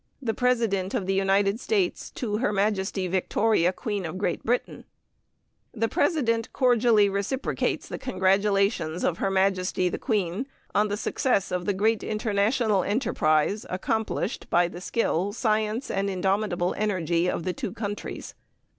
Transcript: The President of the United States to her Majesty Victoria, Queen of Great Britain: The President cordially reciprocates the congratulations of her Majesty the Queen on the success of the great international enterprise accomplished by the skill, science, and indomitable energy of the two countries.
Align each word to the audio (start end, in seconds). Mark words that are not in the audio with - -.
The 0.19 0.33
President 0.33 0.95
of 0.95 1.05
the 1.05 1.13
United 1.13 1.59
States 1.59 2.09
to 2.15 2.37
her 2.37 2.51
Majesty 2.51 3.07
Victoria, 3.07 3.71
Queen 3.71 4.03
of 4.03 4.17
Great 4.17 4.43
Britain: 4.43 4.83
The 5.73 5.87
President 5.87 6.51
cordially 6.53 7.07
reciprocates 7.07 7.87
the 7.87 7.99
congratulations 7.99 9.03
of 9.03 9.19
her 9.19 9.29
Majesty 9.29 9.89
the 9.89 9.99
Queen 9.99 10.47
on 10.73 10.87
the 10.87 10.97
success 10.97 11.51
of 11.51 11.65
the 11.65 11.73
great 11.75 12.01
international 12.01 12.81
enterprise 12.83 13.63
accomplished 13.69 14.49
by 14.49 14.67
the 14.67 14.81
skill, 14.81 15.33
science, 15.33 15.91
and 15.91 16.09
indomitable 16.09 16.73
energy 16.79 17.29
of 17.29 17.43
the 17.43 17.53
two 17.53 17.71
countries. 17.71 18.33